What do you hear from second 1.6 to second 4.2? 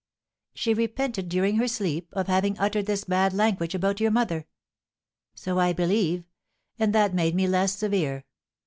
sleep, of having uttered this bad language about your